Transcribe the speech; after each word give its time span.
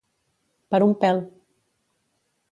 Per 0.75 0.79
un 0.85 0.93
pèl. 1.03 1.21